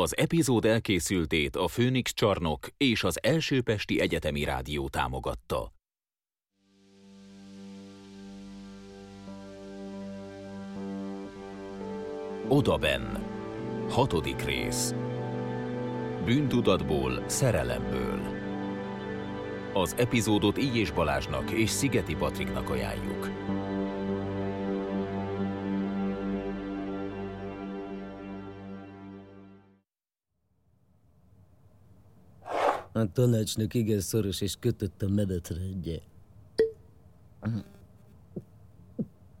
[0.00, 5.72] Az epizód elkészültét a Főnix csarnok és az Első Pesti Egyetemi Rádió támogatta.
[12.48, 13.24] Odaben.
[13.88, 14.94] Hatodik rész.
[16.24, 18.20] Bűntudatból, szerelemből.
[19.72, 23.45] Az epizódot így és Balázsnak és Szigeti Patriknak ajánljuk.
[32.96, 36.00] A tanácsnak igen szoros és kötött a menetrendje.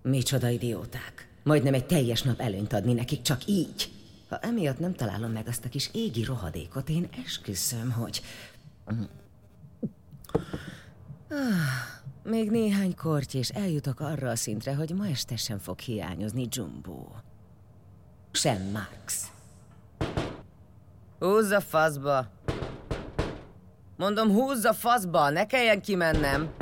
[0.02, 1.28] Micsoda idióták.
[1.42, 3.90] Majdnem egy teljes nap előnyt adni nekik, csak így.
[4.28, 8.22] Ha emiatt nem találom meg azt a kis égi rohadékot, én esküszöm, hogy...
[11.28, 11.48] Ah,
[12.22, 17.06] még néhány korty, és eljutok arra a szintre, hogy ma este sem fog hiányozni Jumbo.
[18.30, 19.30] Sem Max.
[21.18, 22.35] Húzz a faszba!
[23.96, 26.54] Mondom, húzz a faszba, ne kelljen kimennem!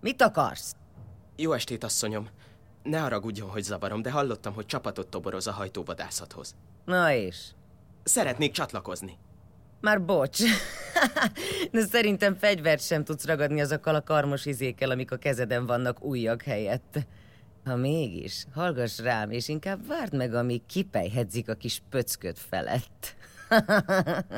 [0.00, 0.74] Mit akarsz?
[1.36, 2.28] Jó estét, asszonyom.
[2.82, 6.54] Ne haragudjon, hogy zavarom, de hallottam, hogy csapatot toboroz a hajtóvadászathoz.
[6.84, 7.36] Na és?
[8.04, 9.18] Szeretnék csatlakozni.
[9.80, 10.38] Már bocs.
[11.72, 16.42] De szerintem fegyvert sem tudsz ragadni azokkal a karmos izékkel, amik a kezeden vannak újak
[16.42, 17.06] helyett.
[17.64, 23.16] Ha mégis, hallgass rám, és inkább várd meg, amíg kipejhedzik a kis pöcköt felett.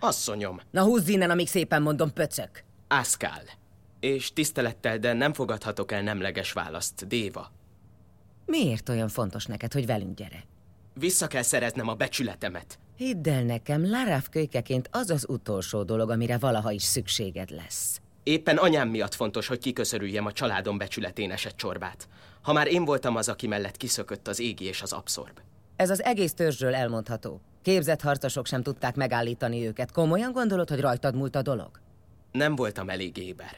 [0.00, 2.64] Asszonyom, Na húzz innen, amíg szépen mondom, pöcök.
[2.88, 3.42] Ászkál.
[4.00, 7.52] És tisztelettel, de nem fogadhatok el nemleges választ, Déva.
[8.46, 10.44] Miért olyan fontos neked, hogy velünk gyere?
[10.94, 12.78] Vissza kell szereznem a becsületemet.
[12.96, 18.00] Hidd el nekem, Laráv kölykeként az az utolsó dolog, amire valaha is szükséged lesz.
[18.28, 22.08] Éppen anyám miatt fontos, hogy kiköszörüljem a családom becsületén esett csorbát.
[22.42, 25.40] Ha már én voltam az, aki mellett kiszökött az égi és az abszorb.
[25.76, 27.40] Ez az egész törzsről elmondható.
[27.62, 29.92] Képzett harcosok sem tudták megállítani őket.
[29.92, 31.70] Komolyan gondolod, hogy rajtad múlt a dolog?
[32.32, 33.56] Nem voltam elég éber.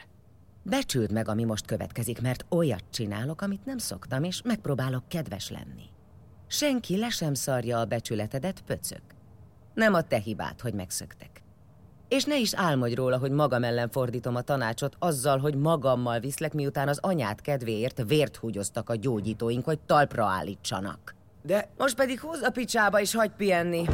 [0.63, 5.85] Becsüld meg, ami most következik, mert olyat csinálok, amit nem szoktam, és megpróbálok kedves lenni.
[6.47, 9.01] Senki le sem szarja a becsületedet, pöcök.
[9.73, 11.38] Nem a te hibád, hogy megszöktek.
[12.09, 16.53] És ne is álmodj róla, hogy magam ellen fordítom a tanácsot azzal, hogy magammal viszlek,
[16.53, 21.15] miután az anyát kedvéért vért húgyoztak a gyógyítóink, hogy talpra állítsanak.
[21.41, 23.85] De Most pedig húzz a picsába és hagyd pihenni.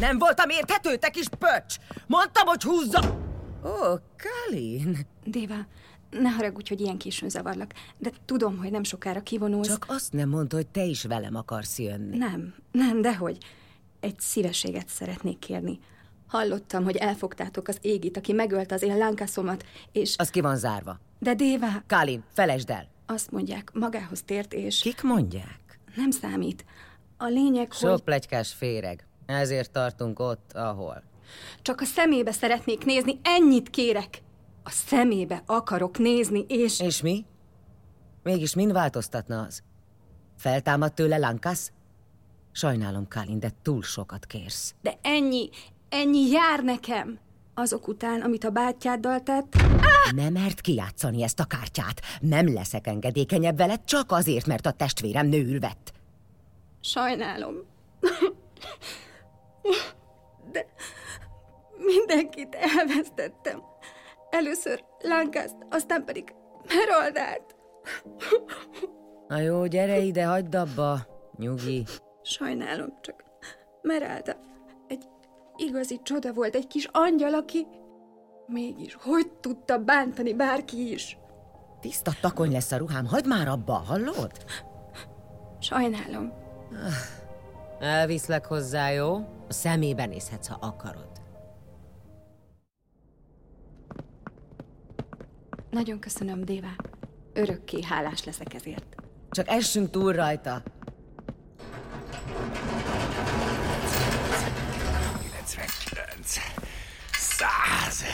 [0.00, 1.76] Nem voltam érthető, te kis pöcs!
[2.06, 3.00] Mondtam, hogy húzza...
[3.64, 5.66] Ó, Kalin, Déva,
[6.20, 9.68] ne haragudj, hogy ilyen későn zavarlak, de tudom, hogy nem sokára kivonulsz.
[9.68, 12.16] csak azt nem mondta, hogy te is velem akarsz jönni.
[12.16, 13.38] Nem, nem, dehogy.
[14.00, 15.78] Egy szívességet szeretnék kérni.
[16.26, 20.14] Hallottam, hogy elfogtátok az égit, aki megölte az én lánkászomat, és...
[20.16, 20.98] Az ki van zárva.
[21.18, 22.88] De Déva, Kalin, felejtsd el.
[23.06, 24.80] azt mondják, magához tért, és...
[24.80, 25.78] Kik mondják?
[25.94, 26.64] Nem számít.
[27.16, 29.06] A lényeg, Sok hogy plegykás féreg.
[29.26, 31.02] Ezért tartunk ott, ahol.
[31.62, 34.22] csak a szemébe szeretnék nézni, ennyit kérek.
[34.66, 36.80] A szemébe akarok nézni, és...
[36.80, 37.24] És mi?
[38.22, 39.62] Mégis mind változtatna az?
[40.36, 41.72] Feltámad tőle Lankasz?
[42.52, 44.74] Sajnálom, Kalin, de túl sokat kérsz.
[44.82, 45.48] De ennyi,
[45.88, 47.18] ennyi jár nekem.
[47.54, 49.56] Azok után, amit a bátyáddal tett,
[50.14, 52.00] Nem mert kijátszani ezt a kártyát.
[52.20, 55.92] Nem leszek engedékenyebb veled, csak azért, mert a testvérem nőül vett.
[56.80, 57.54] sajnálom.
[60.52, 60.66] De
[61.76, 63.62] mindenkit elvesztettem.
[64.36, 66.34] Először Lankászt, aztán pedig
[66.68, 67.56] Meroldát.
[69.28, 70.98] Na jó, gyere ide, hagyd abba.
[71.36, 71.84] Nyugi.
[72.22, 73.24] Sajnálom, csak
[73.82, 74.36] Merálda
[74.88, 75.04] egy
[75.56, 77.66] igazi csoda volt, egy kis angyal, aki
[78.46, 81.18] mégis hogy tudta bántani bárki is.
[81.80, 84.32] Tiszta takony lesz a ruhám, hagyd már abba, hallod?
[85.60, 86.32] Sajnálom.
[87.80, 89.14] Elviszlek hozzá, jó?
[89.48, 91.15] A szemébe nézhetsz, ha akarod.
[95.76, 96.76] Nagyon köszönöm, Déva.
[97.32, 98.94] Örökké hálás leszek ezért.
[99.30, 100.62] Csak essünk túl rajta.
[105.20, 106.36] 99.
[107.12, 108.04] 100.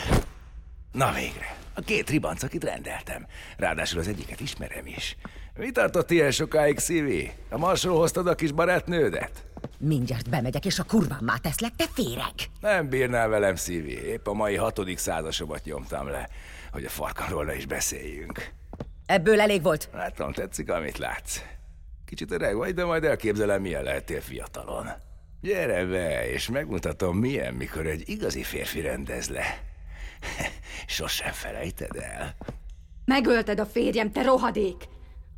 [0.91, 1.55] Na végre.
[1.73, 3.25] A két ribanc, akit rendeltem.
[3.57, 5.17] Ráadásul az egyiket ismerem is.
[5.55, 7.31] Mi tartott ilyen sokáig, Szívi?
[7.49, 9.52] A marsról hoztad a kis barátnődet?
[9.85, 12.33] Mindjárt bemegyek, és a kurvámmá teszlek, te féreg!
[12.59, 13.91] Nem bírnál velem, Szívi.
[13.91, 16.29] Épp a mai hatodik százasomat nyomtam le,
[16.71, 18.51] hogy a farkanról is beszéljünk.
[19.05, 19.89] Ebből elég volt.
[19.93, 21.41] Látom, tetszik, amit látsz.
[22.05, 24.89] Kicsit öreg vagy, de majd elképzelem, milyen lehettél fiatalon.
[25.41, 29.63] Gyere be, és megmutatom, milyen, mikor egy igazi férfi rendez le.
[30.87, 32.35] Sosem felejted el.
[33.05, 34.83] Megölted a férjem, te rohadék!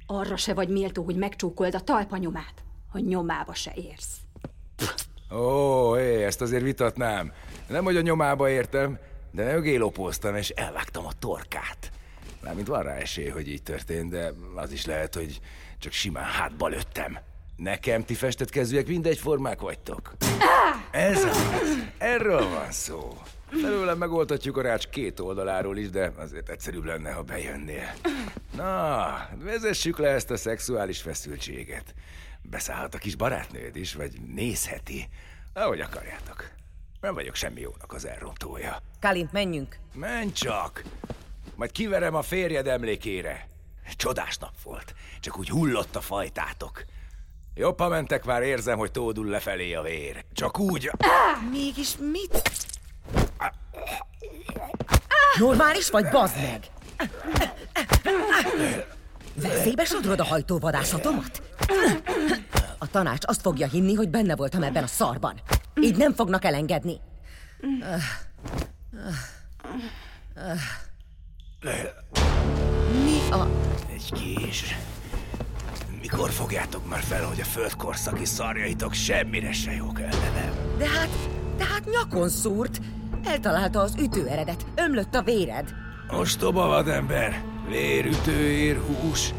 [0.06, 4.25] Arra se vagy méltó, hogy megcsókold a talpanyomát, hogy nyomába se érsz.
[5.31, 7.31] Ó, hé, ezt azért vitatnám.
[7.68, 9.00] Nem, hogy a nyomába értem,
[9.31, 11.92] de mögélopóztam, és elvágtam a torkát.
[12.44, 15.39] Mármint van rá esély, hogy így történt, de az is lehet, hogy
[15.80, 17.18] csak simán hátba lőttem.
[17.56, 20.13] Nekem ti festett kezűek mindegyformák vagytok.
[20.92, 21.77] Ez az.
[21.98, 23.18] Erről van szó.
[23.62, 27.94] Felőlem megoldhatjuk a rács két oldaláról is, de azért egyszerűbb lenne, ha bejönnél.
[28.56, 31.94] Na, vezessük le ezt a szexuális feszültséget.
[32.50, 35.09] Beszállhat a kis barátnőd is, vagy nézheti.
[35.53, 36.51] Ahogy akarjátok.
[37.01, 38.77] Nem vagyok semmi jónak az elrontója.
[39.00, 39.77] Kalint, menjünk.
[39.94, 40.83] Menj csak!
[41.56, 43.47] Majd kiverem a férjed emlékére.
[43.95, 44.94] Csodás nap volt.
[45.19, 46.86] Csak úgy hullott a fajtátok.
[47.56, 50.25] Jobb, ha mentek, már érzem, hogy tódul lefelé a vér.
[50.33, 50.91] Csak úgy...
[51.51, 52.51] Mégis mit?
[55.38, 56.69] Normális vagy, bazd meg?
[59.41, 61.41] Veszélybe sodrod a hajtóvadászatomat?
[62.77, 65.33] A tanács azt fogja hinni, hogy benne voltam ebben a szarban.
[65.81, 66.99] Így nem fognak elengedni.
[73.03, 73.47] Mi a...
[73.93, 74.75] Egy kis...
[76.01, 80.53] Mikor fogjátok már fel, hogy a földkorszaki szarjaitok semmire se jók ellenem?
[80.77, 81.09] De hát,
[81.57, 82.81] de hát nyakon szúrt.
[83.25, 85.73] Eltalálta az ütőeredet, ömlött a véred.
[86.09, 89.33] Ostoba vadember, vérütőér, hús.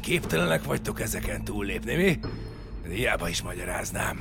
[0.00, 2.18] Képtelenek vagytok ezeken túllépni, mi?
[2.88, 4.20] Hiába is magyaráznám.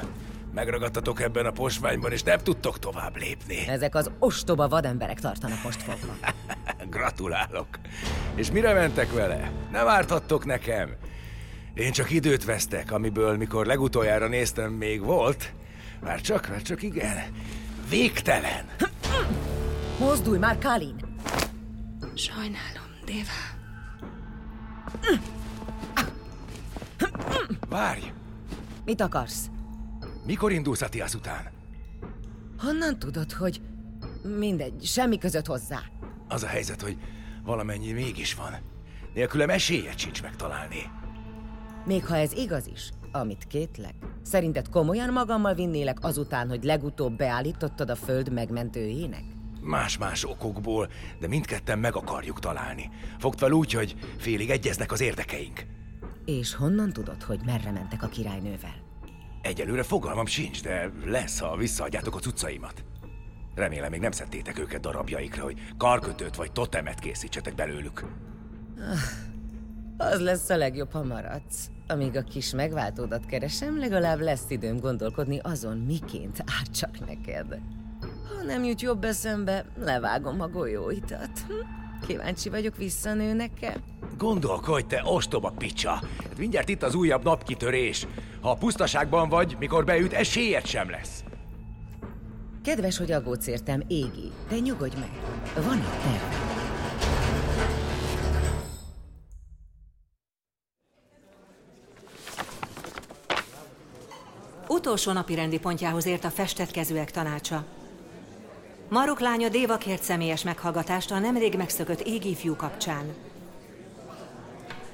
[0.53, 3.67] Megragadtatok ebben a posványban, és nem tudtok tovább lépni.
[3.67, 6.13] Ezek az ostoba vademberek tartanak most fogva.
[6.89, 7.67] Gratulálok.
[8.35, 9.51] És mire mentek vele?
[9.71, 10.89] Nem árthattok nekem.
[11.73, 15.53] Én csak időt vesztek, amiből mikor legutoljára néztem még volt.
[16.01, 17.17] Már csak, már csak igen.
[17.89, 18.65] Végtelen.
[19.99, 20.95] Mozdulj már, Kalin!
[22.13, 23.29] Sajnálom, Déva.
[27.69, 28.11] Várj!
[28.85, 29.49] Mit akarsz?
[30.25, 31.51] Mikor indulsz a Tiasz után?
[32.59, 33.61] Honnan tudod, hogy...
[34.37, 35.79] Mindegy, semmi között hozzá.
[36.27, 36.97] Az a helyzet, hogy
[37.43, 38.51] valamennyi mégis van.
[39.13, 40.81] Nélkülem esélyed sincs megtalálni.
[41.85, 43.93] Még ha ez igaz is, amit kétlek.
[44.23, 49.23] Szerinted komolyan magammal vinnélek azután, hogy legutóbb beállítottad a föld megmentőjének?
[49.65, 50.89] Más-más okokból,
[51.19, 52.89] de mindketten meg akarjuk találni.
[53.19, 55.65] Fogd fel úgy, hogy félig egyeznek az érdekeink.
[56.25, 58.75] És honnan tudod, hogy merre mentek a királynővel?
[59.41, 62.83] Egyelőre fogalmam sincs, de lesz, ha visszaadjátok a cuccaimat.
[63.55, 68.05] Remélem még nem szedtétek őket darabjaikra, hogy karkötőt vagy totemet készítsetek belőlük.
[69.97, 71.69] Az lesz a legjobb, ha maradsz.
[71.87, 77.59] Amíg a kis megváltódat keresem, legalább lesz időm gondolkodni azon, miként átcsak neked.
[78.45, 81.29] Nem jut jobb eszembe, levágom a golyóitat.
[81.47, 81.53] Hm?
[82.07, 83.75] Kíváncsi vagyok, visszanőnek-e?
[84.17, 85.89] Gondolkodj, te ostoba picsa!
[85.89, 88.07] Hát Mindjárt itt az újabb napkitörés.
[88.41, 91.23] Ha a pusztaságban vagy, mikor beüt, esélyed sem lesz.
[92.63, 95.09] Kedves, hogy aggódsz értem, Égi, de nyugodj meg.
[95.65, 96.43] Van egy terve.
[104.67, 107.65] Utolsó napi rendi pontjához ért a festett kezűek tanácsa.
[108.89, 113.13] Marok lánya Déva kért személyes meghallgatást a nemrég megszökött égi fiú kapcsán.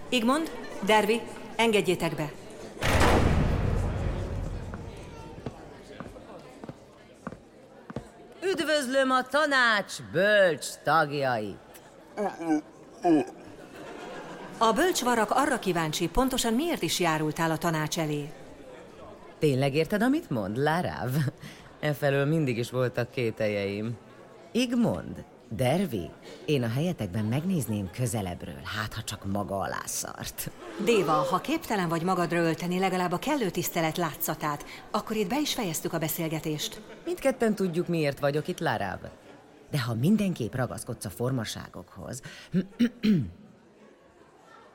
[0.10, 0.52] Igmond,
[0.86, 1.22] Dervi,
[1.56, 2.32] engedjétek be!
[8.44, 11.58] Üdvözlöm a tanács bölcs tagjait!
[14.58, 18.32] A bölcsvarak arra kíváncsi, pontosan miért is járultál a tanács elé.
[19.40, 21.10] Tényleg érted, amit mond, Láráv?
[21.82, 23.98] Efelől mindig is voltak kételjeim.
[24.52, 26.10] Igmond, Dervi,
[26.46, 30.52] én a helyetekben megnézném közelebbről, hát ha csak maga alá szart.
[30.84, 35.54] Déva, ha képtelen vagy magadra ölteni legalább a kellő tisztelet látszatát, akkor itt be is
[35.54, 36.82] fejeztük a beszélgetést.
[37.06, 39.00] Mindketten tudjuk, miért vagyok itt, Láráv.
[39.72, 42.22] De ha mindenképp ragaszkodsz a formaságokhoz...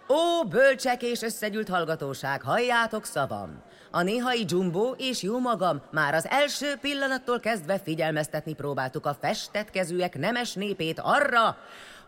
[0.09, 3.63] Ó, bölcsek és összegyűlt hallgatóság, halljátok szavam!
[3.97, 9.71] A néhai Jumbo és jó magam már az első pillanattól kezdve figyelmeztetni próbáltuk a festett
[9.71, 11.59] kezűek nemes népét arra,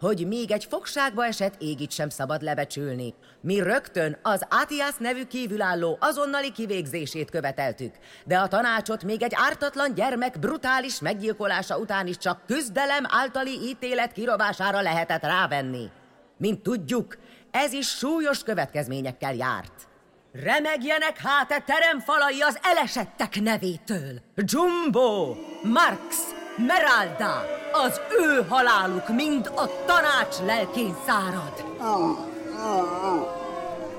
[0.00, 3.14] hogy még egy fogságba esett égit sem szabad lebecsülni.
[3.40, 9.94] Mi rögtön az Atias nevű kívülálló azonnali kivégzését követeltük, de a tanácsot még egy ártatlan
[9.94, 15.90] gyermek brutális meggyilkolása után is csak küzdelem általi ítélet kirovására lehetett rávenni.
[16.36, 17.18] Mint tudjuk,
[17.50, 19.87] ez is súlyos következményekkel járt.
[20.32, 24.20] Remegjenek hát e teremfalai az elesettek nevétől!
[24.34, 26.16] Jumbo, Marx,
[26.56, 27.46] Meralda!
[27.72, 31.64] Az ő haláluk mind a tanács lelkén szárad.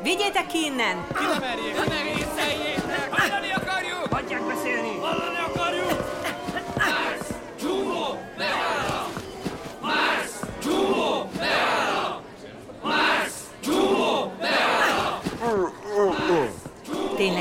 [0.03, 1.07] Vigyétek ki innen!
[1.07, 1.79] Ki nem merjék!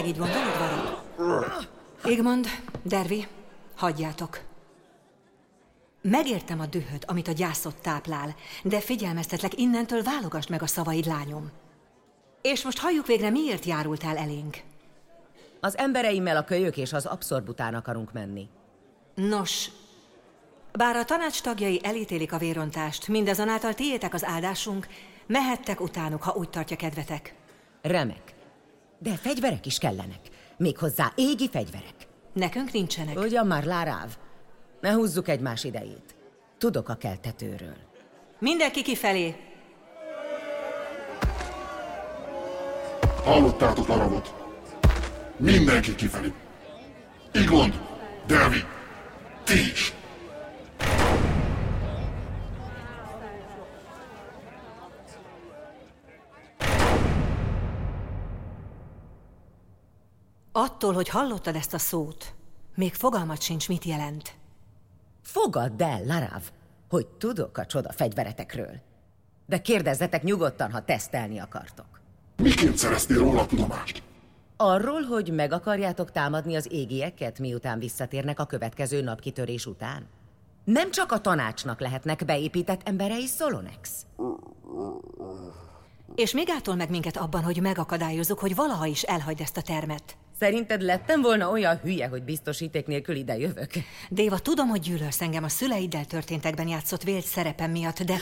[0.09, 0.59] Így gondolod,
[1.17, 1.65] Varok?
[2.05, 2.47] Igmond,
[2.83, 3.27] Dervi,
[3.77, 4.41] hagyjátok.
[6.03, 11.50] Megértem a dühöt, amit a gyászot táplál, de figyelmeztetlek, innentől válogasd meg a szavaid, lányom.
[12.43, 14.57] És most halljuk végre, miért járultál elénk.
[15.61, 18.49] Az embereimmel a kölyök és az abszorbután akarunk menni.
[19.15, 19.71] Nos,
[20.73, 24.87] bár a tanács tagjai elítélik a vérontást, mindazonáltal tiétek az áldásunk,
[25.27, 27.35] mehettek utánuk, ha úgy tartja kedvetek.
[27.83, 28.37] Remek.
[28.99, 30.21] De fegyverek is kellenek.
[30.57, 31.95] Méghozzá égi fegyverek.
[32.33, 33.19] Nekünk nincsenek.
[33.19, 34.17] Ugyan már, Láráv.
[34.81, 36.14] Ne húzzuk egymás idejét.
[36.59, 37.76] Tudok a keltetőről.
[38.38, 39.37] Mindenki kifelé.
[43.25, 44.35] Hallottátok Laravot?
[45.37, 46.33] Mindenki kifelé.
[47.33, 47.81] Igmond,
[48.26, 48.64] Delvi,
[49.45, 49.95] ti is.
[60.61, 62.35] Attól, hogy hallottad ezt a szót,
[62.75, 64.33] még fogalmat sincs, mit jelent.
[65.23, 66.50] Fogadd el, Laráv,
[66.88, 68.81] hogy tudok a csoda fegyveretekről.
[69.47, 71.87] De kérdezzetek nyugodtan, ha tesztelni akartok.
[72.37, 74.03] Miként szereztél róla tudomást?
[74.57, 80.07] Arról, hogy meg akarjátok támadni az égieket, miután visszatérnek a következő napkitörés után?
[80.65, 84.07] Nem csak a tanácsnak lehetnek beépített emberei Solonex.
[86.15, 90.17] És még átol meg minket abban, hogy megakadályozzuk, hogy valaha is elhagyd ezt a termet.
[90.38, 93.71] Szerinted lettem volna olyan hülye, hogy biztosíték nélkül ide jövök?
[94.09, 98.16] Déva, tudom, hogy gyűlölsz engem a szüleiddel történtekben játszott vélt szerepem miatt, de...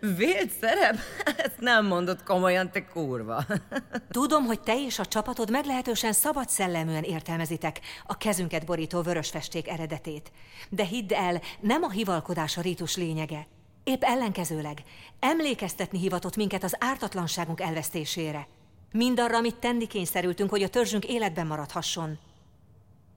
[0.16, 0.96] Vélt szerep?
[1.36, 3.44] Ezt nem mondod komolyan, te kurva.
[4.10, 9.68] Tudom, hogy te és a csapatod meglehetősen szabad szelleműen értelmezitek a kezünket borító vörös festék
[9.68, 10.32] eredetét.
[10.68, 13.46] De hidd el, nem a hivalkodás a rítus lényege.
[13.84, 14.82] Épp ellenkezőleg,
[15.20, 18.46] emlékeztetni hivatott minket az ártatlanságunk elvesztésére.
[18.92, 22.18] Mindarra, amit tenni kényszerültünk, hogy a törzsünk életben maradhasson.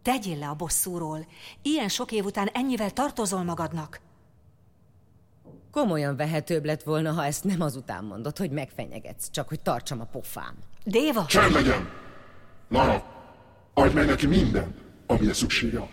[0.02, 1.26] Tegyél le a bosszúról.
[1.62, 4.00] Ilyen sok év után ennyivel tartozol magadnak.
[5.72, 10.06] Komolyan vehetőbb lett volna, ha ezt nem azután mondod, hogy megfenyegetsz, csak hogy tartsam a
[10.06, 10.56] pofám.
[10.84, 11.26] Déva!
[11.26, 11.90] Csend legyen!
[12.70, 13.06] Lara,
[13.74, 14.76] adj meg neki minden,
[15.08, 15.90] amire szüksége.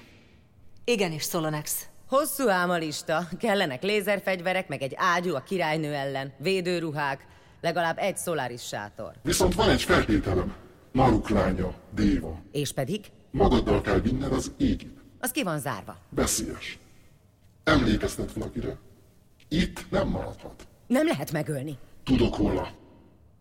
[0.84, 1.86] Igenis, Solonex.
[2.08, 3.28] Hosszú ám a lista.
[3.38, 7.26] Kellenek lézerfegyverek, meg egy ágyú a királynő ellen, védőruhák,
[7.62, 9.12] legalább egy szoláris sátor.
[9.22, 10.54] Viszont van egy feltételem.
[10.92, 12.40] Maruk lánya, Déva.
[12.50, 13.10] És pedig?
[13.30, 14.98] Magaddal kell vinned az égit.
[15.20, 15.96] Az ki van zárva.
[16.08, 16.78] Veszélyes.
[17.64, 18.76] Emlékeztet valakire.
[19.48, 20.66] Itt nem maradhat.
[20.86, 21.78] Nem lehet megölni.
[22.04, 22.68] Tudok róla.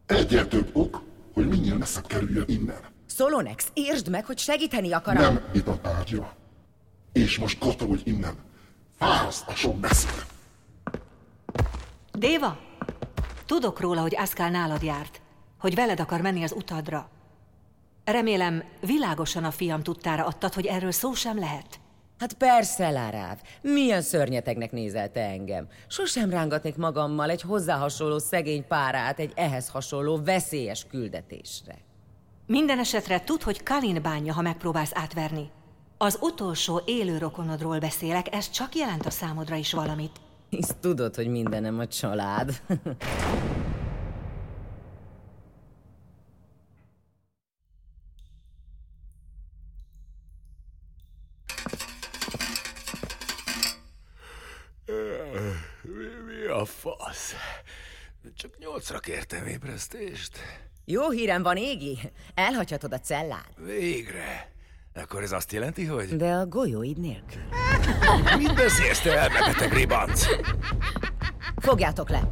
[0.06, 1.02] Egyel több ok,
[1.34, 2.80] hogy minél messzebb kerüljön innen.
[3.10, 5.22] Solonex, értsd meg, hogy segíteni akarom.
[5.22, 6.34] Nem itt a tárgya.
[7.14, 8.36] És most katolj innen.
[8.98, 10.26] Fáraszt a sok beszéd.
[12.12, 12.60] Déva!
[13.52, 15.22] Tudok róla, hogy Aszkál nálad járt,
[15.60, 17.10] hogy veled akar menni az utadra.
[18.06, 21.80] Remélem, világosan a fiam tudtára adtad, hogy erről szó sem lehet.
[22.20, 23.38] Hát persze, Láráv.
[23.62, 25.68] Milyen szörnyetegnek nézel te engem.
[25.88, 31.76] Sosem rángatnék magammal egy hozzá hasonló szegény párát egy ehhez hasonló veszélyes küldetésre.
[32.46, 35.50] Minden esetre tudd, hogy Kalin bánja, ha megpróbálsz átverni.
[35.98, 40.20] Az utolsó élő rokonodról beszélek, ez csak jelent a számodra is valamit.
[40.52, 42.62] Hisz tudod, hogy mindenem a család.
[55.82, 57.34] Mi, mi a fasz?
[58.36, 60.38] Csak nyolcra kértem ébresztést.
[60.86, 62.00] Jó hírem van, Égi.
[62.34, 63.52] Elhagyhatod a cellát.
[63.58, 64.51] Végre.
[64.96, 66.16] Akkor ez azt jelenti, hogy...
[66.16, 67.42] De a golyóid nélkül.
[68.38, 70.26] Mit beszélsz, te elmebeteg ribanc?
[71.58, 72.30] Fogjátok le!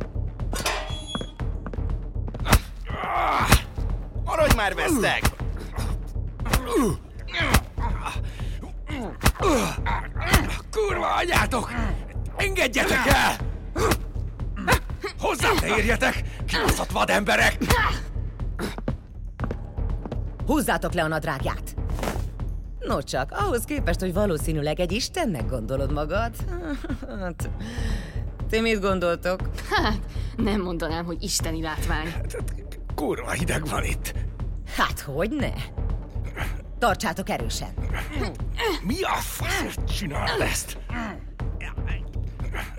[4.26, 5.22] Maradj már vesztek!
[10.72, 11.72] Kurva anyátok!
[12.38, 13.36] Engedjetek el!
[15.20, 16.24] Hozzám ne érjetek!
[16.48, 17.58] Kibaszott vademberek!
[20.46, 21.79] Húzzátok le a nadrágját!
[22.80, 26.32] No csak, ahhoz képest, hogy valószínűleg egy istennek gondolod magad.
[27.20, 27.50] Hát,
[28.50, 29.40] ti mit gondoltok?
[29.70, 30.00] Hát,
[30.36, 32.14] nem mondanám, hogy isteni látvány.
[32.96, 34.14] Kurva hideg van itt.
[34.76, 35.52] Hát, hogy ne?
[36.80, 37.70] Tartsátok erősen.
[38.84, 40.78] Mi a fasz csinálod ezt?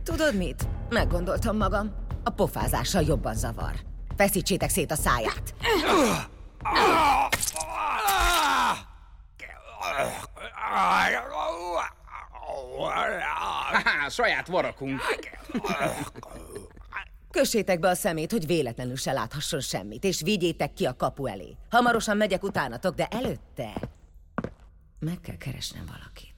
[0.04, 0.68] Tudod mit?
[0.88, 1.90] Meggondoltam magam.
[2.24, 3.72] A pofázással jobban zavar.
[4.16, 5.54] Feszítsétek szét a száját.
[13.72, 15.00] Haha, saját varakunk.
[17.30, 21.56] Kössétek be a szemét, hogy véletlenül se láthasson semmit, és vigyétek ki a kapu elé.
[21.70, 23.72] Hamarosan megyek utánatok, de előtte
[24.98, 26.34] meg kell keresnem valakit.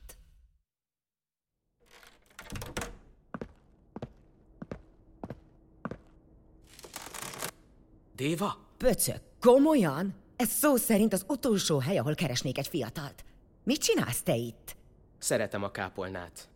[8.17, 8.57] Déva?
[8.77, 10.15] Pöcök, komolyan?
[10.37, 13.25] Ez szó szerint az utolsó hely, ahol keresnék egy fiatalt.
[13.65, 14.77] Mit csinálsz te itt?
[15.19, 16.49] Szeretem a kápolnát.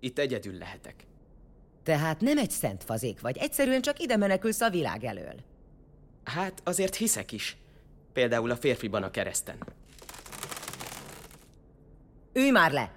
[0.00, 1.06] Itt egyedül lehetek.
[1.82, 5.34] Tehát nem egy szent fazék vagy, egyszerűen csak ide menekülsz a világ elől.
[6.24, 7.56] Hát azért hiszek is.
[8.12, 9.56] Például a férfiban a kereszten.
[12.32, 12.92] Ülj már le!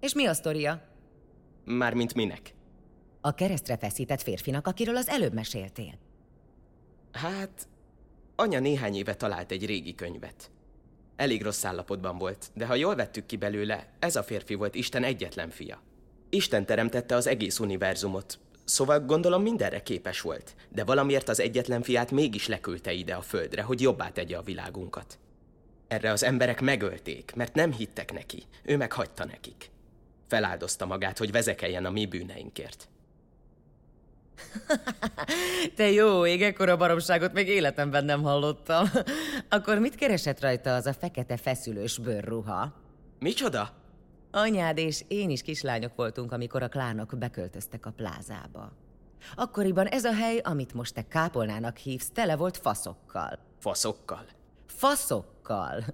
[0.00, 0.82] És mi a sztoria?
[1.64, 2.54] Mármint minek?
[3.20, 5.98] A keresztre feszített férfinak, akiről az előbb meséltél.
[7.12, 7.68] Hát,
[8.36, 10.50] anya néhány éve talált egy régi könyvet.
[11.16, 15.04] Elég rossz állapotban volt, de ha jól vettük ki belőle, ez a férfi volt Isten
[15.04, 15.82] egyetlen fia.
[16.30, 22.10] Isten teremtette az egész univerzumot, szóval gondolom mindenre képes volt, de valamiért az egyetlen fiát
[22.10, 25.18] mégis leküldte ide a földre, hogy jobbá tegye a világunkat.
[25.88, 29.70] Erre az emberek megölték, mert nem hittek neki, ő meghagyta nekik.
[30.28, 32.88] Feláldozta magát, hogy vezekeljen a mi bűneinkért.
[35.76, 38.90] Te jó ég, ekkora baromságot még életemben nem hallottam.
[39.48, 42.72] Akkor mit keresett rajta az a fekete feszülős bőrruha?
[43.18, 43.70] Micsoda?
[44.30, 48.72] Anyád és én is kislányok voltunk, amikor a klánok beköltöztek a plázába.
[49.34, 53.38] Akkoriban ez a hely, amit most te kápolnának hívsz, tele volt faszokkal.
[53.58, 54.24] Faszokkal?
[54.66, 55.84] Faszokkal.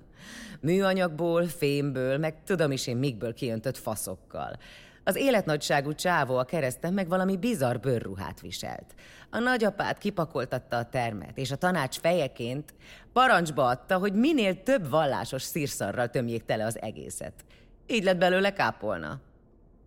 [0.61, 4.59] Műanyagból, fémből, meg tudom is én mikből kiöntött faszokkal.
[5.05, 8.95] Az életnagyságú csávó a kereszten meg valami bizarr bőrruhát viselt.
[9.31, 12.75] A nagyapát kipakoltatta a termet, és a tanács fejeként
[13.13, 17.45] parancsba adta, hogy minél több vallásos szírszarral tömjék tele az egészet.
[17.87, 19.21] Így lett belőle kápolna.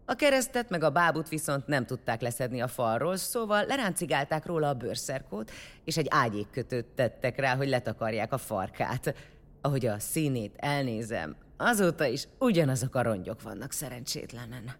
[0.05, 4.73] A keresztet meg a bábut viszont nem tudták leszedni a falról, szóval leráncigálták róla a
[4.73, 5.51] bőrszerkót,
[5.83, 9.15] és egy ágyékkötőt tettek rá, hogy letakarják a farkát.
[9.61, 14.71] Ahogy a színét elnézem, azóta is ugyanazok a rongyok vannak szerencsétlenen.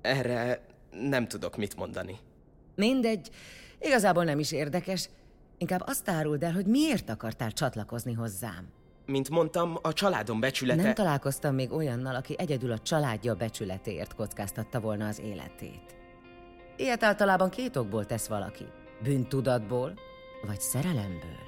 [0.00, 2.18] Erre nem tudok mit mondani.
[2.74, 3.30] Mindegy,
[3.80, 5.08] igazából nem is érdekes.
[5.58, 8.68] Inkább azt áruld el, hogy miért akartál csatlakozni hozzám.
[9.06, 10.82] Mint mondtam, a családom becsülete...
[10.82, 15.96] Nem találkoztam még olyannal, aki egyedül a családja becsületéért kockáztatta volna az életét.
[16.76, 18.64] Ilyet általában két okból tesz valaki.
[19.02, 19.94] Bűntudatból,
[20.46, 21.38] vagy szerelemből.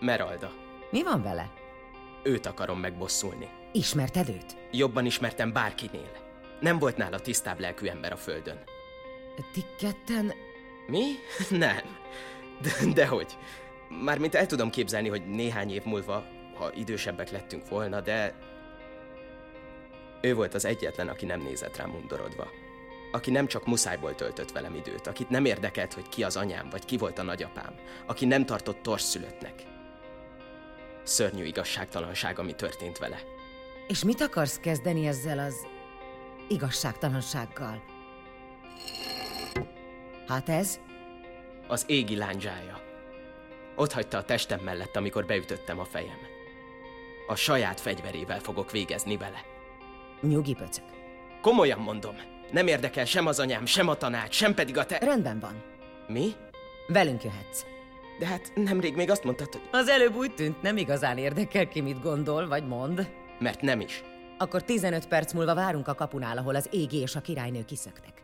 [0.00, 0.50] Meralda.
[0.90, 1.52] Mi van vele?
[2.22, 3.48] Őt akarom megbosszulni.
[3.72, 4.56] Ismerted őt?
[4.70, 6.29] Jobban ismertem bárkinél.
[6.60, 8.58] Nem volt nála tisztább lelkű ember a földön.
[9.52, 10.32] Ti ketten...
[10.86, 11.04] Mi?
[11.66, 11.98] Nem.
[12.62, 13.36] De, dehogy.
[14.04, 18.34] Mármint el tudom képzelni, hogy néhány év múlva, ha idősebbek lettünk volna, de...
[20.20, 22.48] Ő volt az egyetlen, aki nem nézett rám undorodva.
[23.12, 26.84] Aki nem csak muszájból töltött velem időt, akit nem érdekelt, hogy ki az anyám, vagy
[26.84, 27.74] ki volt a nagyapám,
[28.06, 29.54] aki nem tartott torszülöttnek.
[31.02, 33.20] Szörnyű igazságtalanság, ami történt vele.
[33.88, 35.66] És mit akarsz kezdeni ezzel az
[36.50, 37.82] igazságtalansággal?
[40.28, 40.80] Hát ez?
[41.68, 42.80] Az égi lándzsája.
[43.76, 46.18] Ott hagyta a testem mellett, amikor beütöttem a fejem.
[47.26, 49.40] A saját fegyverével fogok végezni vele.
[50.20, 50.84] Nyugi pöcök.
[51.40, 52.16] Komolyan mondom.
[52.50, 54.98] Nem érdekel sem az anyám, sem a tanács, sem pedig a te...
[54.98, 55.62] Rendben van.
[56.06, 56.32] Mi?
[56.86, 57.64] Velünk jöhetsz.
[58.18, 59.68] De hát nemrég még azt mondtad, hogy...
[59.70, 63.08] Az előbb úgy tűnt, nem igazán érdekel ki, mit gondol, vagy mond.
[63.38, 64.02] Mert nem is.
[64.40, 68.22] Akkor 15 perc múlva várunk a kapunál, ahol az égi és a királynő kiszöktek.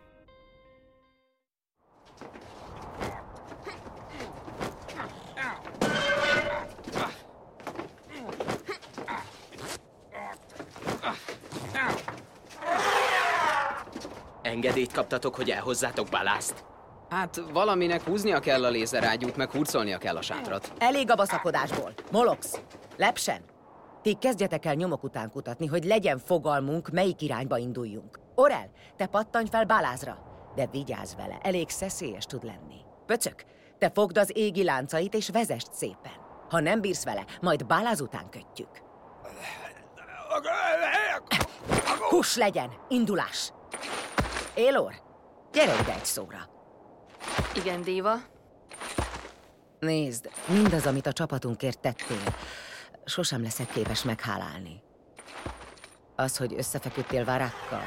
[14.42, 16.64] Engedélyt kaptatok, hogy elhozzátok balászt?
[17.08, 20.72] Hát valaminek húznia kell a lézerágyút, meg hurcolnia kell a sátrat.
[20.78, 21.92] Elég a baszakodásból.
[22.10, 22.60] Molox,
[22.96, 23.54] lepsen.
[24.06, 28.20] Ti kezdjetek el nyomok után kutatni, hogy legyen fogalmunk, melyik irányba induljunk.
[28.34, 30.18] Orel, te pattanj fel balázra,
[30.54, 32.80] de vigyázz vele, elég szeszélyes tud lenni.
[33.06, 33.44] Pöcök,
[33.78, 36.12] te fogd az égi láncait és vezest szépen.
[36.48, 38.82] Ha nem bírsz vele, majd báláz után kötjük.
[42.08, 43.52] Hús legyen, indulás!
[44.54, 44.92] Élor,
[45.52, 46.48] gyere ide egy szóra.
[47.54, 48.14] Igen, Déva.
[49.78, 52.34] Nézd, mindaz, amit a csapatunkért tettél,
[53.06, 54.82] sosem leszek képes meghálálni.
[56.16, 57.82] Az, hogy összefeküdtél Varákkal?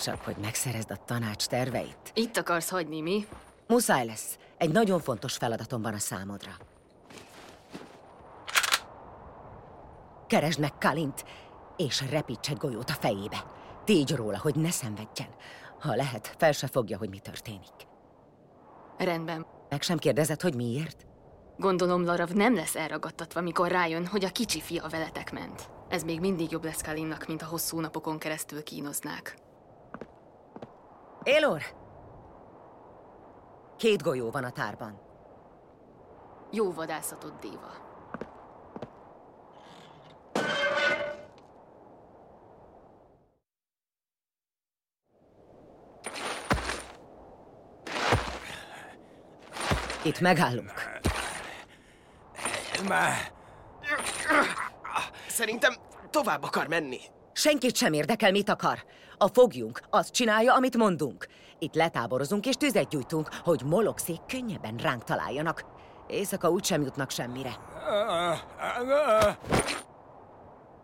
[0.00, 2.10] Csak hogy megszerezd a tanács terveit?
[2.14, 3.26] Itt akarsz hagyni, mi?
[3.66, 4.38] Muszáj lesz.
[4.56, 6.50] Egy nagyon fontos feladatom van a számodra.
[10.26, 11.24] Keresd meg Kalint,
[11.76, 13.44] és repíts egy golyót a fejébe.
[13.84, 15.28] Tégy róla, hogy ne szenvedjen.
[15.80, 17.86] Ha lehet, fel se fogja, hogy mi történik.
[18.98, 19.46] Rendben.
[19.68, 21.07] Meg sem kérdezed, hogy miért?
[21.60, 25.70] Gondolom Larav nem lesz elragadtatva, mikor rájön, hogy a kicsi fia veletek ment.
[25.88, 29.36] Ez még mindig jobb lesz Kalinnak, mint a hosszú napokon keresztül kínoznák.
[31.22, 31.62] Élor!
[33.76, 35.00] Két golyó van a tárban.
[36.50, 37.86] Jó vadászatot, Déva.
[50.04, 50.87] Itt megállunk.
[52.88, 53.32] Már...
[55.28, 55.74] Szerintem
[56.10, 57.00] tovább akar menni.
[57.32, 58.84] Senkit sem érdekel, mit akar.
[59.18, 61.26] A fogjunk azt csinálja, amit mondunk.
[61.58, 65.64] Itt letáborozunk és tüzet gyújtunk, hogy moloxék könnyebben ránk találjanak.
[66.06, 67.56] Éjszaka úgysem jutnak semmire.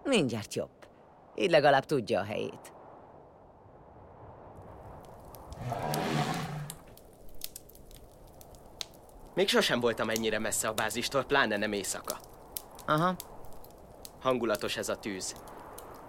[0.05, 0.71] Mindjárt jobb.
[1.35, 2.73] Így legalább tudja a helyét.
[9.35, 12.19] Még sosem voltam ennyire messze a bázistól, pláne nem éjszaka.
[12.87, 13.17] Aha.
[14.21, 15.35] Hangulatos ez a tűz.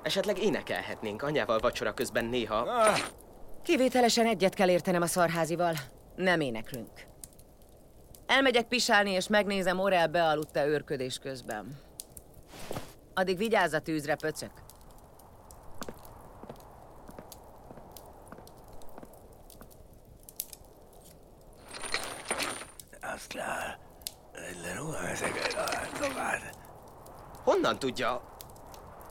[0.04, 2.68] Esetleg énekelhetnénk anyával vacsora közben néha.
[3.64, 5.74] Kivételesen egyet kell értenem a szarházival.
[6.16, 6.92] Nem éneklünk.
[8.26, 11.80] Elmegyek pisálni, és megnézem, Orel bealudt-e őrködés közben.
[13.14, 14.52] Addig vigyázz a tűzre, pöcök.
[24.94, 26.42] Ezeket a tovább.
[27.44, 28.22] Honnan tudja?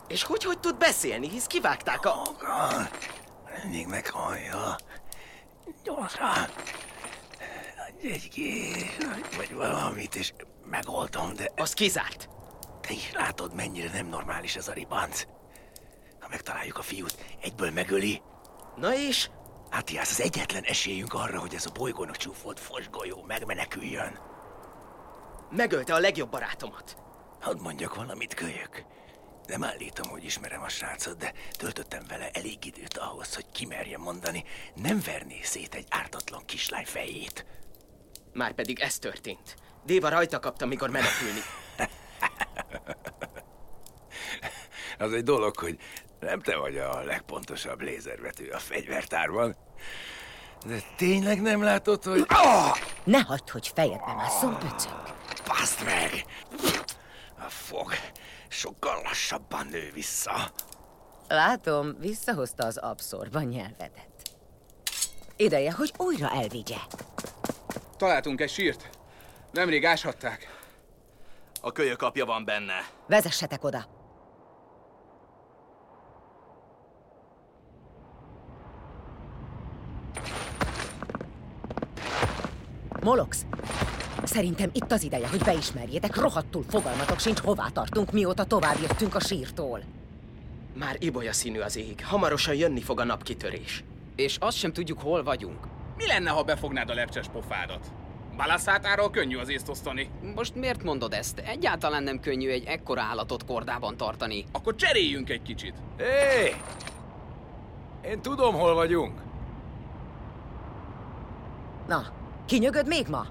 [0.06, 2.22] És hogy hogy tud beszélni, hisz kivágták a...
[3.62, 4.76] Mindig meghallja.
[5.82, 6.48] Gyorsan.
[7.88, 8.96] Adj egy kés,
[9.37, 10.32] vagy valamit, és
[10.64, 11.50] megoldom, de...
[11.56, 12.28] Az kizárt.
[12.80, 15.24] Te is látod, mennyire nem normális ez a ribanc.
[16.20, 18.22] Ha megtaláljuk a fiút, egyből megöli.
[18.76, 19.30] Na és?
[19.70, 24.18] Átiász, az egyetlen esélyünk arra, hogy ez a bolygónak csúfolt fosgolyó megmeneküljön.
[25.56, 26.96] Megölte a legjobb barátomat.
[27.40, 28.84] Hadd mondjak valamit, kölyök.
[29.46, 34.44] Nem állítom, hogy ismerem a srácot, de töltöttem vele elég időt ahhoz, hogy kimerjem mondani,
[34.74, 37.46] nem verné szét egy ártatlan kislány fejét.
[38.32, 39.56] Márpedig ez történt.
[39.84, 41.40] Déva rajta kapta, mikor menekülni.
[44.98, 45.78] Az egy dolog, hogy
[46.20, 49.56] nem te vagy a legpontosabb lézervető a fegyvertárban.
[50.66, 52.26] De tényleg nem látod, hogy...
[53.04, 55.23] Ne hagyd, hogy fejedbe másszon, pöcök.
[55.46, 56.24] Baszd meg!
[57.38, 57.92] A fog
[58.48, 60.52] sokkal lassabban nő vissza.
[61.28, 64.09] Látom, visszahozta az abszorba nyelvedet.
[65.37, 66.76] Ideje, hogy újra elvigye.
[67.96, 68.90] Találtunk egy sírt.
[69.52, 70.62] Nemrég áshatták.
[71.61, 72.88] A kölyök apja van benne.
[73.07, 73.87] Vezessetek oda.
[83.00, 83.46] Molox,
[84.35, 89.20] szerintem itt az ideje, hogy beismerjétek, rohadtul fogalmatok sincs, hová tartunk, mióta tovább jöttünk a
[89.20, 89.83] sírtól.
[90.79, 93.85] Már ibolya színű az ég, hamarosan jönni fog a napkitörés.
[94.16, 95.59] És azt sem tudjuk, hol vagyunk.
[95.97, 97.87] Mi lenne, ha befognád a lepcses pofádat?
[98.37, 100.11] Balasszátáról könnyű az észt osztani.
[100.35, 101.38] Most miért mondod ezt?
[101.38, 104.44] Egyáltalán nem könnyű egy ekkora állatot kordában tartani.
[104.53, 105.75] Akkor cseréljünk egy kicsit.
[105.97, 106.05] Hé!
[106.05, 106.55] Hey!
[108.11, 109.20] Én tudom, hol vagyunk.
[111.88, 112.03] Na,
[112.47, 113.27] kinyögöd még ma?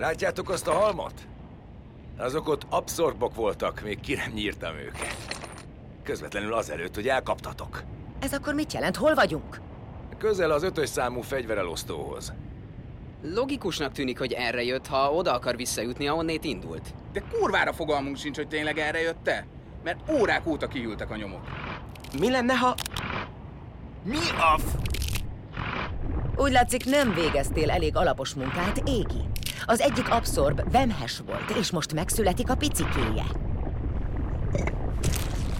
[0.00, 1.14] Látjátok azt a halmot?
[2.18, 5.16] Azok ott abszorbok voltak, még ki nem nyírtam őket.
[6.02, 7.82] Közvetlenül azelőtt, hogy elkaptatok.
[8.20, 8.96] Ez akkor mit jelent?
[8.96, 9.60] Hol vagyunk?
[10.18, 12.32] Közel az ötös számú fegyverelosztóhoz.
[13.22, 16.94] Logikusnak tűnik, hogy erre jött, ha oda akar visszajutni, ahonnét indult.
[17.12, 19.46] De kurvára fogalmunk sincs, hogy tényleg erre jött-e?
[19.84, 21.42] Mert órák óta kiültek a nyomok.
[22.18, 22.74] Mi lenne, ha...
[24.04, 24.74] Mi a f...
[26.36, 29.29] Úgy látszik, nem végeztél elég alapos munkát, Égi.
[29.66, 33.24] Az egyik abszorb vemhes volt, és most megszületik a picikéje.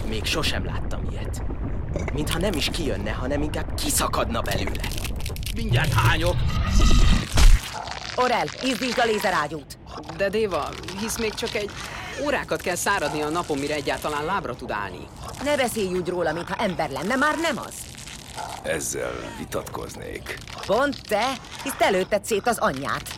[0.07, 1.43] Még sosem láttam ilyet.
[2.13, 4.87] Mintha nem is kijönne, hanem inkább kiszakadna belőle.
[5.55, 6.35] Mindjárt hányok.
[8.15, 9.77] Orel, izdítsd a lézerágyút!
[10.17, 11.69] De Déva, hisz még csak egy
[12.25, 15.07] órákat kell száradni a napon, mire egyáltalán lábra tud állni.
[15.43, 17.73] Ne beszélj úgy róla, mintha ember lenne, már nem az.
[18.63, 20.37] Ezzel vitatkoznék.
[20.65, 21.31] Pont te,
[21.63, 23.17] hisz te lőtted szét az anyját.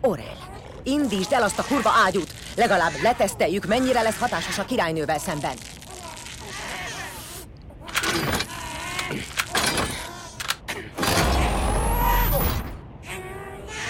[0.00, 0.36] Orel,
[0.82, 2.34] indítsd el azt a kurva ágyút!
[2.56, 5.54] Legalább leteszteljük, mennyire lesz hatásos a királynővel szemben.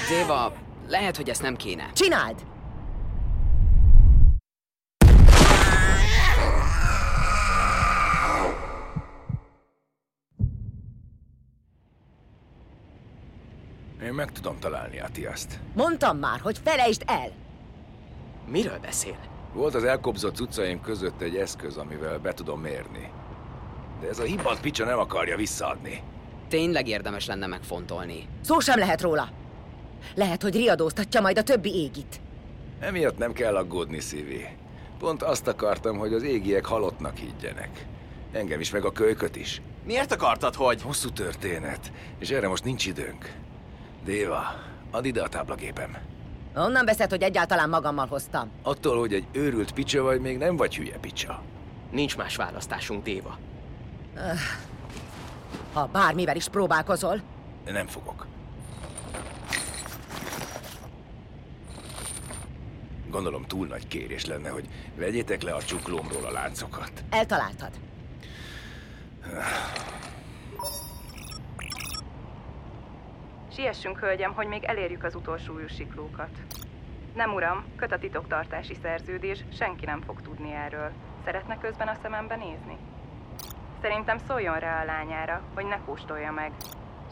[0.09, 0.53] Déva,
[0.89, 1.91] lehet, hogy ezt nem kéne.
[1.95, 2.54] Csináld!
[14.03, 15.61] Én meg tudom találni Atiaszt.
[15.75, 17.31] Mondtam már, hogy felejtsd el!
[18.47, 19.17] Miről beszél?
[19.53, 23.11] Volt az elkobzott cuccaim között egy eszköz, amivel be tudom mérni.
[24.01, 26.03] De ez a hibant picsa nem akarja visszaadni.
[26.49, 28.29] Tényleg érdemes lenne megfontolni.
[28.41, 29.29] Szó sem lehet róla.
[30.15, 32.21] Lehet, hogy riadóztatja majd a többi égit.
[32.81, 34.47] Emiatt nem kell aggódni, Szívi.
[34.99, 37.87] Pont azt akartam, hogy az égiek halottnak higgyenek.
[38.33, 39.63] Engem is, meg a kölyköt is.
[39.85, 40.83] Miért akartad, hogy...
[40.83, 43.33] Hosszú történet, és erre most nincs időnk.
[44.05, 44.55] Déva,
[44.91, 45.97] add ide a táblagépem.
[46.57, 48.51] Onnan veszed, hogy egyáltalán magammal hoztam.
[48.63, 51.43] Attól, hogy egy őrült picsa vagy, még nem vagy hülye picsa.
[51.91, 53.39] Nincs más választásunk, Déva.
[54.17, 54.23] Öh.
[55.73, 57.21] Ha bármivel is próbálkozol,
[57.67, 58.27] Nem fogok.
[63.11, 66.93] Gondolom túl nagy kérés lenne, hogy vegyétek le a csuklómról a láncokat.
[67.11, 67.71] eltaláltad.
[73.55, 76.31] Siessünk, hölgyem, hogy még elérjük az utolsó űrsiklókat.
[77.15, 80.93] Nem, uram, köt a titoktartási szerződés, senki nem fog tudni erről.
[81.25, 82.77] Szeretne közben a szemembe nézni?
[83.81, 86.53] Szerintem szóljon rá a lányára, hogy ne kóstolja meg.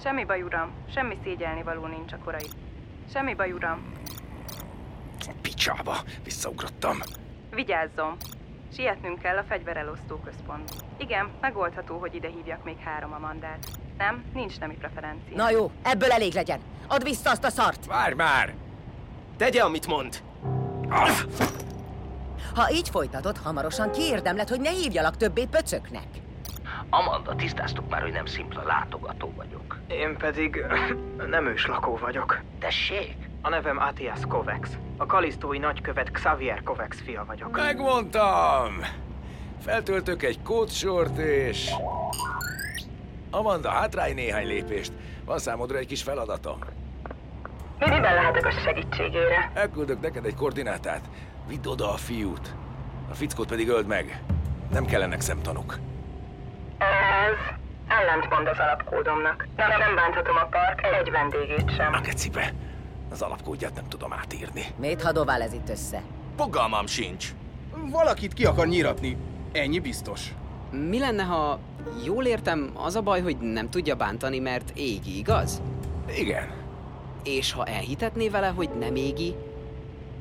[0.02, 2.46] Semmi baj, uram, semmi szégyelni való nincs a korai.
[3.12, 3.92] Semmi baj, uram,
[5.42, 6.98] Picsába, visszaugrottam.
[7.50, 8.16] vigyázzon!
[8.74, 10.70] Sietnünk kell a fegyverelosztó központ.
[10.96, 13.68] Igen, megoldható, hogy ide hívjak még három amandát.
[13.98, 15.36] Nem, nincs nemi preferencia.
[15.36, 16.60] Na jó, ebből elég legyen.
[16.88, 17.86] Add vissza azt a szart!
[17.86, 18.54] Várj már!
[19.36, 20.22] Tegye, amit mond!
[22.54, 26.06] Ha így folytatod, hamarosan kiérdemled, hogy ne hívjalak többé pöcöknek.
[26.90, 29.78] Amanda, tisztáztuk már, hogy nem szimpla látogató vagyok.
[29.88, 30.64] Én pedig
[31.30, 32.40] nem őslakó vagyok.
[32.58, 33.21] Tessék?
[33.42, 34.68] A nevem Atias Kovacs.
[34.96, 37.56] A kalisztói nagykövet Xavier Kovacs fia vagyok.
[37.56, 38.80] Megmondtam!
[39.64, 41.70] Feltöltök egy kódsort és...
[43.30, 44.92] Amanda, hátrálj néhány lépést.
[45.24, 46.58] Van számodra egy kis feladatom.
[47.78, 49.50] Miben lehetek a segítségére?
[49.54, 51.00] Elküldök neked egy koordinátát.
[51.48, 52.54] Vidd oda a fiút.
[53.10, 54.22] A fickót pedig öld meg.
[54.70, 55.78] Nem kellenek szemtanúk.
[56.78, 57.56] Ez
[57.88, 59.46] ellentmond az alapkódomnak.
[59.56, 61.92] Nem, nem bánthatom a park egy vendégét sem.
[61.92, 62.52] A gecibe.
[63.12, 64.64] Az alapkódját nem tudom átírni.
[64.76, 66.02] Miért hadovál ez itt össze?
[66.36, 67.34] Fogalmam sincs.
[67.90, 69.16] Valakit ki akar nyíratni.
[69.52, 70.34] Ennyi biztos.
[70.70, 71.58] Mi lenne, ha
[72.04, 75.62] jól értem, az a baj, hogy nem tudja bántani, mert égi, igaz?
[76.16, 76.50] Igen.
[77.24, 79.34] És ha elhitetné vele, hogy nem égi?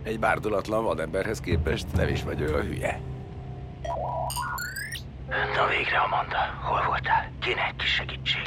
[0.03, 3.01] Egy bárdulatlan vademberhez képest nem is vagy olyan hülye.
[5.55, 6.37] Na végre, Amanda.
[6.61, 7.31] Hol voltál?
[7.39, 8.41] Kéne egy kis segítség.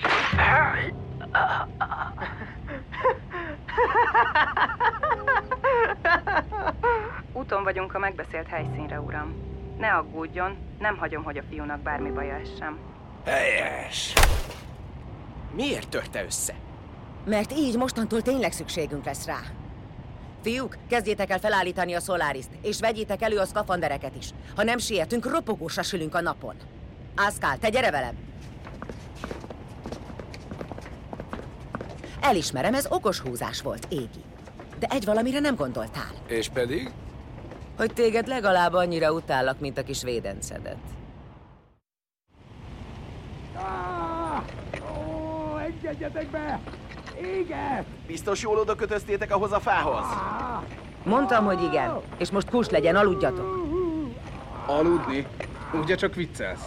[7.33, 9.35] Úton vagyunk a megbeszélt helyszínre, uram.
[9.79, 12.79] Ne aggódjon, nem hagyom, hogy a fiúnak bármi baja essen.
[13.25, 14.13] Helyes!
[15.53, 16.55] Miért törte össze?
[17.25, 19.39] Mert így mostantól tényleg szükségünk lesz rá.
[20.43, 24.31] Fiúk, kezdjétek el felállítani a Solariszt, és vegyétek elő a szkafandereket is.
[24.57, 26.55] Ha nem sietünk, ropogósra sülünk a napon.
[27.15, 28.15] Ászkál, te gyere velem!
[32.25, 34.25] Elismerem, ez okos húzás volt, Égi.
[34.79, 36.11] De egy valamire nem gondoltál.
[36.27, 36.91] És pedig?
[37.77, 40.77] Hogy téged legalább annyira utállak, mint a kis védencedet.
[44.99, 46.61] Ó, engedjetek be!
[47.23, 47.85] Éget!
[48.07, 50.05] Biztos jól oda kötöztétek ahhoz a fához?
[51.03, 53.67] Mondtam, hogy igen, és most kus legyen, aludjatok.
[54.67, 55.27] Aludni?
[55.73, 56.65] Ugye csak viccelsz?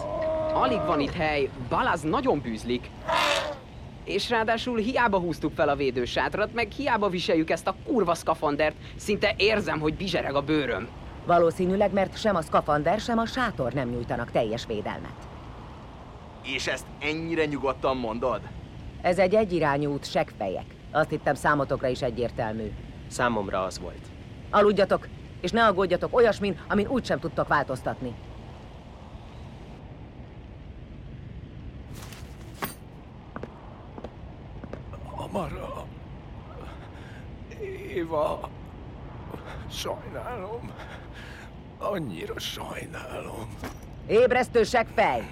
[0.52, 2.90] Alig van itt hely, Balaz nagyon bűzlik.
[4.08, 9.34] És ráadásul hiába húztuk fel a védősátrat, meg hiába viseljük ezt a kurva szkafandert, szinte
[9.36, 10.88] érzem, hogy bizsereg a bőröm.
[11.26, 15.28] Valószínűleg, mert sem a szkafander, sem a sátor nem nyújtanak teljes védelmet.
[16.42, 18.40] És ezt ennyire nyugodtan mondod?
[19.02, 20.74] Ez egy egyirányú út, seggfejek.
[20.90, 22.72] Azt hittem számotokra is egyértelmű.
[23.08, 24.06] Számomra az volt.
[24.50, 25.08] Aludjatok,
[25.40, 28.14] és ne aggódjatok olyasmin, amin úgysem tudtok változtatni.
[35.38, 35.86] Amara.
[37.94, 38.50] Éva.
[39.70, 40.70] Sajnálom.
[41.78, 43.56] Annyira sajnálom.
[44.06, 45.30] Ébresztő seggfej!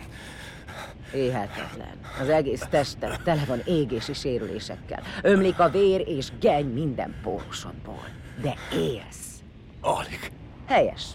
[1.14, 1.98] Éhetetlen.
[2.20, 5.02] Az egész tested tele van égési sérülésekkel.
[5.22, 8.08] Ömlik a vér és geny minden pórusodból.
[8.42, 9.42] De élsz.
[9.80, 10.32] Alig.
[10.66, 11.06] Helyes.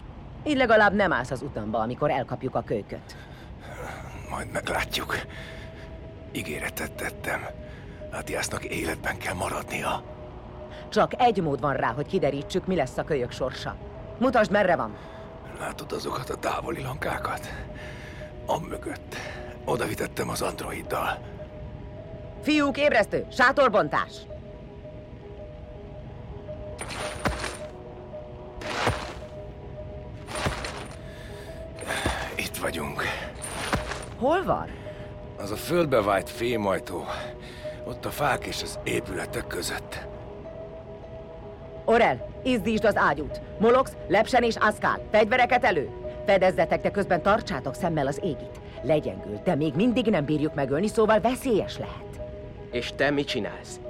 [0.46, 3.16] Így legalább nem állsz az utamba, amikor elkapjuk a kölyköt.
[4.30, 5.16] Majd meglátjuk.
[6.32, 7.61] Ígéretet tettem.
[8.12, 10.02] Atiásznak életben kell maradnia.
[10.88, 13.76] Csak egy mód van rá, hogy kiderítsük, mi lesz a kölyök sorsa.
[14.18, 14.96] Mutasd, merre van.
[15.58, 17.48] Látod azokat a távoli lankákat?
[18.46, 19.14] Amögött.
[19.64, 21.18] Oda vitettem az androiddal.
[22.42, 23.26] Fiúk, ébresztő!
[23.30, 24.12] Sátorbontás!
[32.36, 33.02] Itt vagyunk.
[34.18, 34.68] Hol van?
[35.38, 37.04] Az a földbe vájt fémajtó.
[37.84, 40.06] Ott a fák és az épületek között.
[41.84, 43.40] Orel, izdítsd az ágyút.
[43.58, 45.88] Molox, Lepsen és Aszkál, fegyvereket elő!
[46.26, 48.60] Fedezzetek, de közben tartsátok szemmel az égit.
[48.82, 52.20] Legyengül, de még mindig nem bírjuk megölni, szóval veszélyes lehet.
[52.70, 53.80] És te mit csinálsz?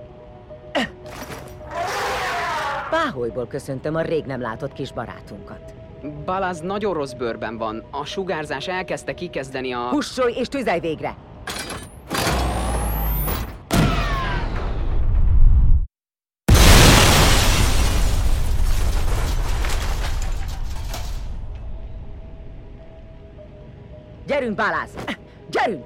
[2.91, 5.75] Páholyból köszöntöm a rég nem látott kis barátunkat.
[6.25, 7.85] Balaz nagyon rossz bőrben van.
[7.91, 9.89] A sugárzás elkezdte kikezdeni a...
[9.91, 11.17] Hussolj és tüzelj végre!
[24.33, 24.91] Gyerünk, Baláz!
[25.51, 25.85] Gyerünk!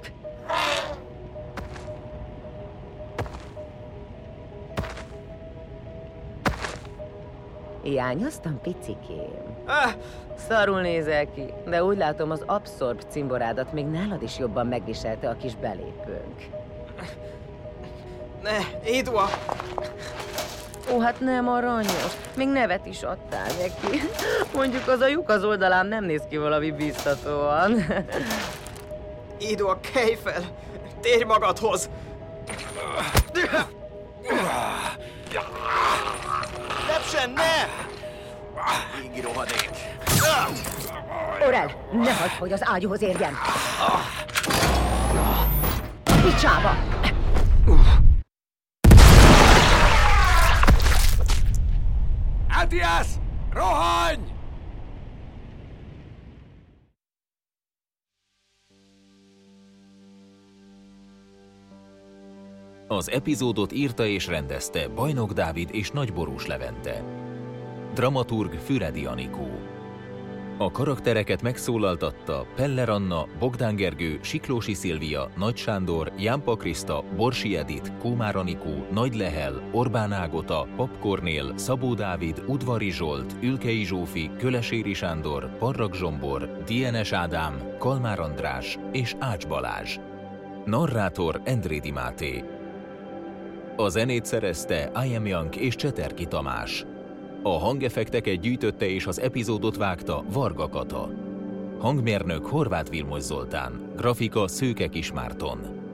[7.82, 9.56] Hiányoztam, picikém.
[9.64, 9.92] Ah,
[10.48, 15.36] szarul nézel ki, de úgy látom az abszorb cimborádat még nálad is jobban megviselte a
[15.36, 16.48] kis belépőnk.
[18.42, 19.28] Ne, Édua!
[20.90, 22.12] Ó, hát nem aranyos.
[22.36, 24.02] Még nevet is adtál neki.
[24.56, 27.72] Mondjuk az a lyuk az oldalán nem néz ki valami biztatóan.
[29.38, 30.42] Édua, kelj fel!
[31.00, 31.88] Térj magadhoz!
[36.88, 37.84] Lepsen, ne!
[39.04, 39.70] Égi rohadék!
[41.46, 43.34] Orel, ne hagyd, hogy az ágyúhoz érjen!
[46.22, 46.85] Picsába!
[52.62, 53.08] Atias!
[53.52, 54.20] Rohanj!
[62.88, 67.04] Az epizódot írta és rendezte Bajnok Dávid és Nagyborús Levente.
[67.94, 69.75] Dramaturg Füredi Anikó.
[70.58, 77.92] A karaktereket megszólaltatta Peller Anna, Bogdán Gergő, Siklósi Szilvia, Nagy Sándor, Jámpa Kriszta, Borsi Edit,
[77.98, 84.94] Kómár Anikó, Nagy Lehel, Orbán Ágota, Pap Kornél, Szabó Dávid, Udvari Zsolt, Ülkei Zsófi, Köleséri
[84.94, 89.98] Sándor, Parrak Zsombor, DNS Ádám, Kalmár András és Ács Balázs.
[90.64, 92.44] Narrátor Endrédi Máté.
[93.76, 96.86] A zenét szerezte I Am Young és Cseterki Tamás.
[97.42, 101.10] A hangeffekteket gyűjtötte és az epizódot vágta Varga Kata.
[101.78, 105.84] Hangmérnök Horváth Vilmos Zoltán, grafika Szőke Kismárton.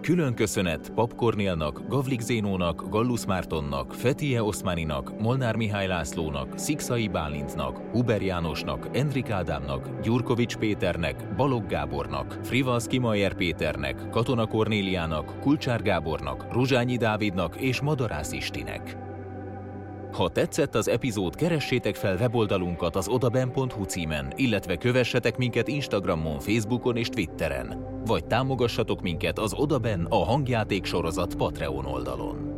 [0.00, 7.80] Külön köszönet Pap Kornélnak, Gavlik Zénónak, Gallus Mártonnak, Fetie Oszmáninak, Molnár Mihály Lászlónak, Szikszai Bálintnak,
[7.92, 16.52] Huber Jánosnak, Endrik Ádámnak, Gyurkovics Péternek, Balogh Gábornak, Frivalsz Kimajer Péternek, Katona Kornéliának, Kulcsár Gábornak,
[16.52, 18.96] Ruzsányi Dávidnak és Madarász Istinek.
[20.14, 26.96] Ha tetszett az epizód, keressétek fel weboldalunkat az odaben.hu címen, illetve kövessetek minket Instagramon, Facebookon
[26.96, 27.86] és Twitteren.
[28.06, 32.53] Vagy támogassatok minket az Odaben a hangjáték sorozat Patreon oldalon.